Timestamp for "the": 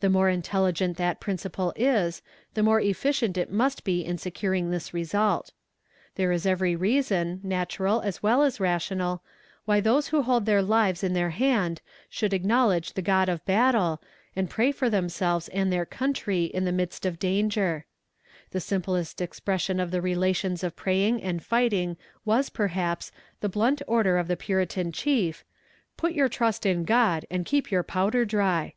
0.00-0.08, 2.54-2.62, 12.94-13.02, 16.64-16.72, 18.52-18.60, 19.90-20.00, 23.40-23.50, 24.28-24.36